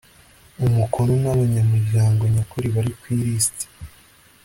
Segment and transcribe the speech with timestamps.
[0.65, 3.65] umukono n abanyamuryango nyakuri bari ku ilisiti